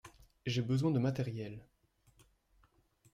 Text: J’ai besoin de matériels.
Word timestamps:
J’ai 0.47 0.63
besoin 0.63 0.89
de 0.89 0.97
matériels. 0.97 1.63